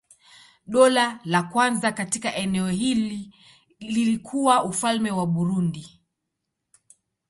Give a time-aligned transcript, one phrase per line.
[0.67, 3.33] Dola la kwanza katika eneo hili
[3.79, 6.01] lilikuwa Ufalme wa Burundi.